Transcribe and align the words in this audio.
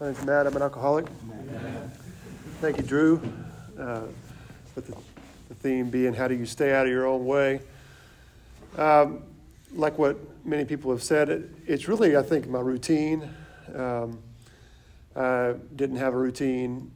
My 0.00 0.06
name's 0.06 0.24
Matt. 0.24 0.48
I'm 0.48 0.56
an 0.56 0.62
alcoholic. 0.62 1.06
Thank 2.60 2.78
you, 2.78 2.82
Drew, 2.82 3.22
uh, 3.78 4.00
with 4.74 4.88
the, 4.88 4.96
the, 5.48 5.54
theme 5.54 5.88
being 5.88 6.12
how 6.12 6.26
do 6.26 6.34
you 6.34 6.46
stay 6.46 6.74
out 6.74 6.86
of 6.86 6.90
your 6.90 7.06
own 7.06 7.24
way. 7.24 7.60
Um, 8.76 9.22
like 9.72 9.96
what 9.96 10.18
many 10.44 10.64
people 10.64 10.90
have 10.90 11.02
said, 11.02 11.28
it, 11.28 11.48
it's 11.64 11.86
really, 11.86 12.16
I 12.16 12.22
think, 12.22 12.48
my 12.48 12.58
routine. 12.58 13.30
Um, 13.72 14.18
I 15.14 15.54
didn't 15.76 15.98
have 15.98 16.12
a 16.12 16.18
routine 16.18 16.90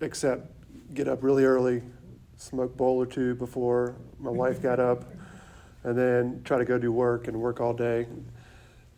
except 0.00 0.50
get 0.94 1.06
up 1.06 1.22
really 1.22 1.44
early, 1.44 1.82
smoke 2.38 2.74
bowl 2.78 2.96
or 2.96 3.04
two 3.04 3.34
before 3.34 3.94
my 4.18 4.30
wife 4.30 4.62
got 4.62 4.80
up, 4.80 5.04
and 5.84 5.98
then 5.98 6.40
try 6.44 6.56
to 6.56 6.64
go 6.64 6.78
do 6.78 6.92
work 6.92 7.28
and 7.28 7.36
work 7.36 7.60
all 7.60 7.74
day, 7.74 8.06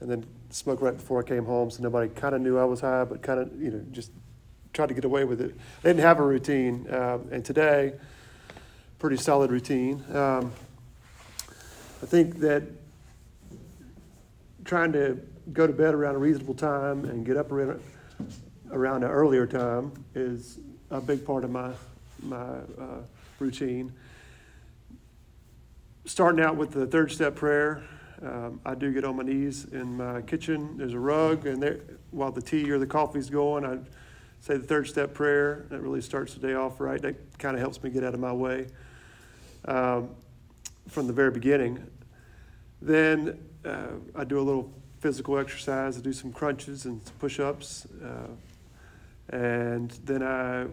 and 0.00 0.10
then 0.10 0.24
smoke 0.50 0.80
right 0.80 0.96
before 0.96 1.20
I 1.20 1.22
came 1.22 1.44
home, 1.44 1.70
so 1.70 1.82
nobody 1.82 2.08
kind 2.08 2.34
of 2.34 2.40
knew 2.40 2.58
I 2.58 2.64
was 2.64 2.80
high, 2.80 3.04
but 3.04 3.22
kind 3.22 3.40
of 3.40 3.60
you 3.60 3.70
know 3.70 3.84
just 3.92 4.10
tried 4.72 4.88
to 4.88 4.94
get 4.94 5.04
away 5.04 5.24
with 5.24 5.40
it. 5.40 5.54
I 5.80 5.88
didn't 5.88 6.02
have 6.02 6.18
a 6.18 6.24
routine, 6.24 6.86
um, 6.92 7.28
and 7.30 7.44
today, 7.44 7.94
pretty 8.98 9.16
solid 9.16 9.50
routine. 9.50 10.04
Um, 10.14 10.52
I 12.02 12.06
think 12.06 12.40
that 12.40 12.62
trying 14.64 14.92
to 14.92 15.20
go 15.52 15.66
to 15.66 15.72
bed 15.72 15.94
around 15.94 16.14
a 16.14 16.18
reasonable 16.18 16.54
time 16.54 17.04
and 17.04 17.26
get 17.26 17.36
up 17.36 17.50
around, 17.50 17.82
around 18.70 19.02
an 19.04 19.10
earlier 19.10 19.46
time 19.46 19.92
is 20.14 20.58
a 20.90 21.00
big 21.00 21.24
part 21.24 21.44
of 21.44 21.50
my 21.50 21.72
my 22.22 22.36
uh, 22.36 23.02
routine. 23.38 23.92
Starting 26.04 26.44
out 26.44 26.56
with 26.56 26.70
the 26.70 26.86
third 26.86 27.12
step 27.12 27.34
prayer, 27.34 27.82
um, 28.24 28.60
I 28.66 28.74
do 28.74 28.92
get 28.92 29.04
on 29.04 29.16
my 29.16 29.22
knees 29.22 29.66
in 29.72 29.96
my 29.96 30.20
kitchen. 30.22 30.76
There's 30.76 30.92
a 30.92 30.98
rug, 30.98 31.46
and 31.46 31.62
there, 31.62 31.80
while 32.10 32.30
the 32.30 32.42
tea 32.42 32.70
or 32.70 32.78
the 32.78 32.86
coffee's 32.86 33.30
going, 33.30 33.64
I 33.64 33.78
say 34.40 34.56
the 34.56 34.66
third 34.66 34.88
step 34.88 35.14
prayer. 35.14 35.66
That 35.70 35.80
really 35.80 36.00
starts 36.02 36.34
the 36.34 36.40
day 36.40 36.54
off 36.54 36.80
right. 36.80 37.00
That 37.00 37.38
kind 37.38 37.54
of 37.54 37.60
helps 37.60 37.82
me 37.82 37.90
get 37.90 38.04
out 38.04 38.14
of 38.14 38.20
my 38.20 38.32
way 38.32 38.66
um, 39.64 40.10
from 40.88 41.06
the 41.06 41.12
very 41.12 41.30
beginning. 41.30 41.86
Then 42.82 43.38
uh, 43.64 43.88
I 44.14 44.24
do 44.24 44.38
a 44.38 44.42
little 44.42 44.72
physical 44.98 45.38
exercise. 45.38 45.96
I 45.96 46.00
do 46.00 46.12
some 46.12 46.32
crunches 46.32 46.84
and 46.84 47.00
push 47.18 47.40
ups. 47.40 47.86
Uh, 48.02 49.34
and 49.34 49.90
then 50.04 50.22
I 50.22 50.66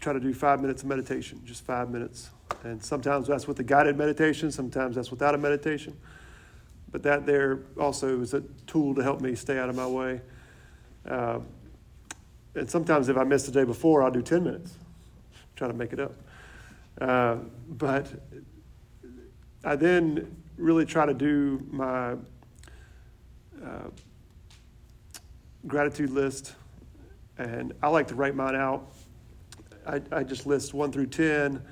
try 0.00 0.12
to 0.12 0.20
do 0.20 0.34
five 0.34 0.60
minutes 0.60 0.82
of 0.82 0.88
meditation, 0.88 1.40
just 1.44 1.64
five 1.64 1.90
minutes. 1.90 2.30
And 2.64 2.82
sometimes 2.82 3.28
that's 3.28 3.46
with 3.46 3.60
a 3.60 3.62
guided 3.62 3.96
meditation, 3.96 4.50
sometimes 4.50 4.96
that's 4.96 5.10
without 5.10 5.34
a 5.34 5.38
meditation. 5.38 5.96
But 6.92 7.02
that 7.02 7.26
there 7.26 7.60
also 7.80 8.20
is 8.20 8.34
a 8.34 8.42
tool 8.66 8.94
to 8.94 9.02
help 9.02 9.20
me 9.20 9.34
stay 9.34 9.58
out 9.58 9.68
of 9.68 9.74
my 9.74 9.86
way. 9.86 10.20
Uh, 11.08 11.40
and 12.54 12.70
sometimes 12.70 13.08
if 13.08 13.16
I 13.16 13.24
miss 13.24 13.44
the 13.44 13.52
day 13.52 13.64
before, 13.64 14.02
I'll 14.02 14.10
do 14.10 14.22
10 14.22 14.44
minutes, 14.44 14.76
try 15.56 15.68
to 15.68 15.74
make 15.74 15.92
it 15.92 16.00
up. 16.00 16.12
Uh, 17.00 17.36
but 17.70 18.06
I 19.64 19.74
then 19.76 20.36
really 20.58 20.84
try 20.84 21.06
to 21.06 21.14
do 21.14 21.66
my 21.70 22.12
uh, 23.64 23.88
gratitude 25.66 26.10
list, 26.10 26.54
and 27.38 27.72
I 27.82 27.88
like 27.88 28.08
to 28.08 28.14
write 28.14 28.34
mine 28.34 28.54
out. 28.54 28.92
I, 29.86 30.00
I 30.12 30.22
just 30.24 30.46
list 30.46 30.74
one 30.74 30.92
through 30.92 31.06
10 31.06 31.62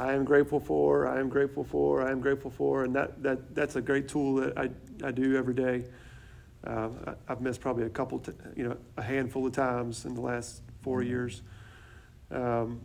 I 0.00 0.14
am 0.14 0.24
grateful 0.24 0.60
for, 0.60 1.06
I 1.06 1.20
am 1.20 1.28
grateful 1.28 1.62
for, 1.62 2.02
I 2.02 2.10
am 2.10 2.20
grateful 2.20 2.50
for, 2.50 2.84
and 2.84 2.96
that, 2.96 3.22
that 3.22 3.54
that's 3.54 3.76
a 3.76 3.82
great 3.82 4.08
tool 4.08 4.36
that 4.36 4.56
I, 4.56 4.70
I 5.04 5.10
do 5.10 5.36
every 5.36 5.52
day. 5.52 5.84
Uh, 6.66 6.88
I, 7.06 7.14
have 7.28 7.42
missed 7.42 7.60
probably 7.60 7.84
a 7.84 7.90
couple, 7.90 8.18
t- 8.18 8.32
you 8.56 8.66
know, 8.66 8.78
a 8.96 9.02
handful 9.02 9.46
of 9.46 9.52
times 9.52 10.06
in 10.06 10.14
the 10.14 10.22
last 10.22 10.62
four 10.80 11.02
years. 11.02 11.42
Um, 12.30 12.80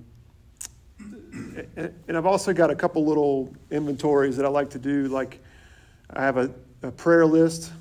and, 1.00 1.94
and, 2.06 2.18
I've 2.18 2.26
also 2.26 2.52
got 2.52 2.70
a 2.70 2.76
couple 2.76 3.06
little 3.06 3.54
inventories 3.72 4.36
that 4.36 4.46
I 4.46 4.50
like 4.50 4.70
to 4.72 4.80
do. 4.80 5.08
Like 5.08 5.42
I 6.10 6.22
have 6.22 6.36
a, 6.36 6.54
a 6.84 6.92
prayer 6.92 7.26
list. 7.26 7.72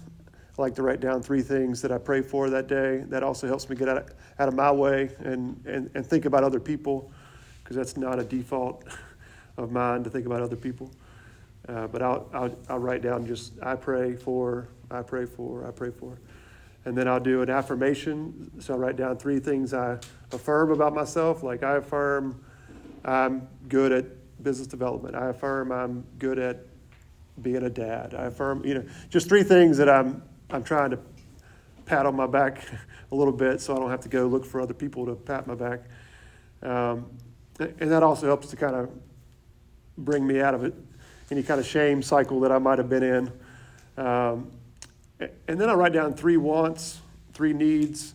I 0.56 0.62
like 0.62 0.76
to 0.76 0.82
write 0.82 1.00
down 1.00 1.22
three 1.22 1.42
things 1.42 1.82
that 1.82 1.91
I 1.91 1.98
pray 1.98 2.22
for 2.22 2.50
that 2.50 2.69
day. 2.69 2.98
That 3.08 3.25
also 3.25 3.48
helps 3.48 3.69
me 3.69 3.75
get 3.75 3.88
out 3.88 3.97
of, 3.97 4.10
out 4.38 4.47
of 4.47 4.54
my 4.54 4.70
way 4.70 5.10
and, 5.19 5.60
and, 5.66 5.91
and 5.94 6.06
think 6.06 6.25
about 6.25 6.44
other 6.44 6.60
people 6.60 7.10
because 7.64 7.76
that's 7.76 7.97
not 7.97 8.20
a 8.20 8.25
default 8.25 8.84
of 9.56 9.70
mine 9.70 10.04
to 10.04 10.10
think 10.10 10.26
about 10.26 10.42
other 10.42 10.56
people. 10.56 10.91
Uh, 11.69 11.87
but 11.87 12.03
I'll, 12.03 12.28
I'll, 12.32 12.56
I'll 12.69 12.78
write 12.78 13.03
down 13.03 13.26
just, 13.26 13.54
I 13.62 13.75
pray 13.75 14.15
for, 14.15 14.69
I 14.91 15.03
pray 15.03 15.25
for, 15.25 15.66
I 15.66 15.70
pray 15.70 15.91
for. 15.91 16.19
And 16.84 16.97
then 16.97 17.09
I'll 17.09 17.20
do 17.20 17.41
an 17.41 17.48
affirmation. 17.48 18.50
So 18.60 18.75
I'll 18.75 18.81
write 18.81 18.97
down 18.97 19.16
three 19.16 19.38
things 19.38 19.72
I 19.72 19.98
affirm 20.32 20.70
about 20.70 20.94
myself. 20.94 21.43
Like 21.43 21.62
I 21.62 21.76
affirm 21.76 22.44
I'm 23.04 23.48
good 23.69 23.93
at 23.93 24.43
business 24.43 24.66
development. 24.66 25.14
I 25.14 25.28
affirm 25.28 25.72
I'm 25.72 26.04
good 26.19 26.38
at 26.38 26.66
being 27.43 27.62
a 27.62 27.70
dad. 27.70 28.14
I 28.14 28.25
affirm, 28.25 28.64
you 28.64 28.75
know, 28.75 28.84
just 29.09 29.28
three 29.28 29.43
things 29.43 29.78
that 29.78 29.88
I'm, 29.88 30.22
I'm 30.50 30.62
trying 30.62 30.91
to 30.91 30.98
pat 31.87 32.06
on 32.06 32.14
my 32.14 32.26
back 32.26 32.66
a 33.12 33.14
little 33.14 33.32
bit 33.32 33.60
so 33.60 33.75
I 33.75 33.78
don't 33.78 33.91
have 33.91 34.00
to 34.00 34.09
go 34.09 34.26
look 34.26 34.44
for 34.44 34.60
other 34.60 34.75
people 34.75 35.06
to 35.06 35.14
pat 35.14 35.47
my 35.47 35.54
back. 35.54 35.81
Um, 36.62 37.06
and 37.59 37.91
that 37.91 38.03
also 38.03 38.26
helps 38.26 38.48
to 38.48 38.56
kind 38.56 38.75
of 38.75 38.91
bring 39.99 40.27
me 40.27 40.41
out 40.41 40.55
of 40.55 40.65
it, 40.65 40.75
any 41.31 41.43
kind 41.43 41.60
of 41.60 41.66
shame 41.66 42.03
cycle 42.03 42.41
that 42.41 42.53
I 42.53 42.59
might 42.59 42.78
have 42.78 42.88
been 42.88 43.03
in. 43.03 43.32
Um, 43.97 44.50
and 45.49 45.60
then 45.60 45.71
I 45.71 45.75
write 45.75 45.93
down 45.93 46.15
three 46.15 46.37
wants, 46.37 47.00
three 47.32 47.53
needs. 47.53 48.15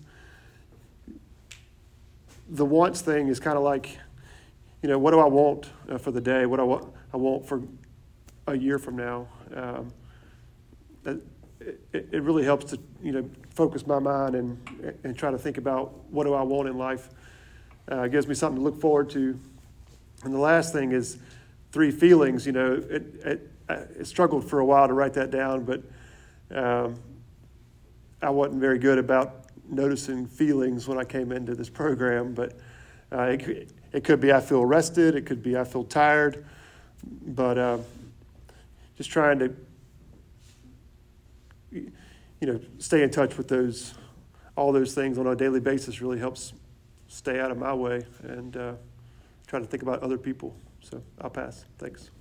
The 2.50 2.66
wants 2.66 3.02
thing 3.02 3.28
is 3.28 3.40
kind 3.40 3.58
of 3.58 3.64
like, 3.64 3.98
you 4.82 4.90
know, 4.90 4.98
what 4.98 5.12
do 5.12 5.20
I 5.20 5.26
want 5.28 5.70
uh, 5.90 5.98
for 5.98 6.12
the 6.12 6.22
day? 6.22 6.46
What 6.46 6.58
do 6.58 6.64
I 6.64 6.66
want, 6.66 6.94
I 7.14 7.18
want 7.18 7.46
for 7.48 7.62
a 8.48 8.58
year 8.58 8.80
from 8.80 8.98
now? 8.98 9.28
Um, 9.56 9.94
it, 11.94 12.08
it 12.12 12.24
really 12.24 12.44
helps 12.44 12.66
to, 12.66 12.80
you 13.04 13.12
know, 13.12 13.30
focus 13.54 13.86
my 13.86 14.00
mind 14.00 14.36
and, 14.36 14.96
and 15.04 15.18
try 15.18 15.32
to 15.32 15.38
think 15.38 15.58
about 15.58 15.94
what 16.10 16.24
do 16.24 16.34
I 16.34 16.42
want 16.42 16.70
in 16.70 16.78
life. 16.78 17.10
Uh, 17.92 18.04
it 18.04 18.12
gives 18.12 18.28
me 18.28 18.36
something 18.36 18.58
to 18.58 18.64
look 18.64 18.80
forward 18.80 19.10
to. 19.12 19.40
And 20.24 20.34
the 20.34 20.40
last 20.40 20.74
thing 20.74 20.92
is 20.92 21.18
three 21.72 21.92
feelings, 21.92 22.46
you 22.46 22.52
know, 22.52 22.74
it, 22.74 23.04
it, 23.26 23.52
I 23.70 24.04
struggled 24.04 24.50
for 24.50 24.60
a 24.60 24.66
while 24.66 24.88
to 24.88 24.94
write 24.94 25.14
that 25.14 25.30
down, 25.30 25.64
but 25.64 25.84
um, 26.56 27.00
I 28.22 28.32
wasn't 28.32 28.60
very 28.60 28.80
good 28.80 28.98
about 28.98 29.46
noticing 29.70 30.26
feelings 30.26 30.88
when 30.88 30.98
I 30.98 31.04
came 31.04 31.32
into 31.32 31.54
this 31.54 31.70
program. 31.70 32.34
But 32.34 32.58
uh, 33.12 33.22
it, 33.22 33.72
it 33.94 34.04
could 34.04 34.20
be 34.20 34.34
I 34.34 34.42
feel 34.42 34.66
rested, 34.66 35.16
it 35.16 35.26
could 35.26 35.44
be 35.44 35.58
I 35.58 35.64
feel 35.64 35.84
tired, 35.84 36.46
but 37.28 37.58
uh, 37.58 37.78
just 38.98 39.12
trying 39.12 39.40
to, 39.40 39.56
you 41.72 41.92
know, 42.42 42.60
stay 42.80 43.04
in 43.04 43.12
touch 43.12 43.38
with 43.38 43.48
those, 43.48 43.94
all 44.56 44.72
those 44.72 44.94
things 44.94 45.18
on 45.18 45.28
a 45.28 45.36
daily 45.36 45.60
basis 45.60 46.02
really 46.02 46.20
helps 46.20 46.54
stay 47.08 47.40
out 47.40 47.52
of 47.52 47.58
my 47.58 47.74
way 47.74 48.06
and 48.24 48.58
uh, 48.58 48.74
try 49.50 49.60
to 49.60 49.66
think 49.66 49.82
about 49.84 50.02
other 50.04 50.18
people. 50.18 50.56
So 50.82 51.02
I'll 51.20 51.30
pass. 51.32 51.66
Thanks. 51.80 52.12